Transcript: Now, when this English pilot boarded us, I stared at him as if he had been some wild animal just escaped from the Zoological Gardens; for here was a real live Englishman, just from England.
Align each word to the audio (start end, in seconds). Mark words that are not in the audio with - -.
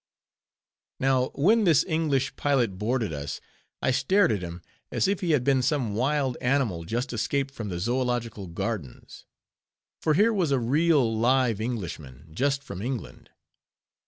Now, 0.99 1.27
when 1.35 1.63
this 1.63 1.85
English 1.87 2.35
pilot 2.35 2.79
boarded 2.79 3.13
us, 3.13 3.39
I 3.83 3.91
stared 3.91 4.31
at 4.31 4.41
him 4.41 4.63
as 4.91 5.07
if 5.07 5.19
he 5.19 5.29
had 5.29 5.43
been 5.43 5.61
some 5.61 5.93
wild 5.93 6.37
animal 6.41 6.85
just 6.85 7.13
escaped 7.13 7.53
from 7.53 7.69
the 7.69 7.77
Zoological 7.77 8.47
Gardens; 8.47 9.27
for 10.01 10.15
here 10.15 10.33
was 10.33 10.49
a 10.49 10.57
real 10.57 11.15
live 11.15 11.61
Englishman, 11.61 12.29
just 12.33 12.63
from 12.63 12.81
England. 12.81 13.29